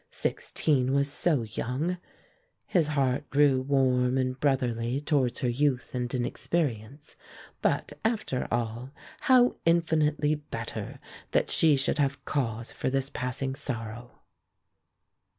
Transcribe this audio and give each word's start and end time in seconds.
Sixteen 0.09 0.93
was 0.93 1.11
so 1.11 1.43
young! 1.43 1.99
His 2.65 2.87
heart 2.87 3.29
grew 3.29 3.61
warm 3.61 4.17
and 4.17 4.39
brotherly 4.39 4.99
towards 4.99 5.41
her 5.41 5.47
youth 5.47 5.93
and 5.93 6.11
inexperience; 6.11 7.15
but, 7.61 7.93
after 8.03 8.47
all, 8.49 8.89
how 9.19 9.53
infinitely 9.63 10.33
better 10.33 10.99
that 11.33 11.51
she 11.51 11.77
should 11.77 11.99
have 11.99 12.25
cause 12.25 12.71
for 12.71 12.89
this 12.89 13.11
passing 13.11 13.53
sorrow. 13.53 14.23